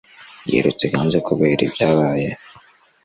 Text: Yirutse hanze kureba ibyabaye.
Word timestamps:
Yirutse 0.49 0.85
hanze 0.93 1.17
kureba 1.25 1.61
ibyabaye. 1.67 2.29